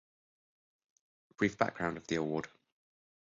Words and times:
Brief 1.37 1.59
Background 1.59 1.95
of 1.95 2.07
the 2.07 2.15
award. 2.15 2.47